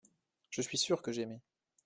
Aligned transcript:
Je 0.49 0.63
suis 0.63 0.79
sûr 0.79 1.03
que 1.03 1.11
j’aimai. 1.11 1.43